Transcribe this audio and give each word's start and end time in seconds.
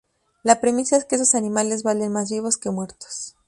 La 0.41 0.59
premisa 0.59 0.97
es 0.97 1.05
que 1.05 1.13
estos 1.13 1.35
animales 1.35 1.83
valen 1.83 2.11
más 2.11 2.31
vivos 2.31 2.57
que 2.57 2.71
muertos. 2.71 3.35